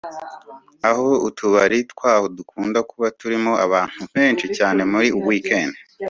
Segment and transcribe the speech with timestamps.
[0.89, 5.71] aho utubari twaho dukunda kuba turimo abantu benshi cyane muri weekend